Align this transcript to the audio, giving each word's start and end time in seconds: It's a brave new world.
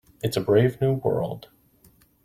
It's 0.23 0.35
a 0.35 0.41
brave 0.41 0.81
new 0.81 0.93
world. 0.93 1.49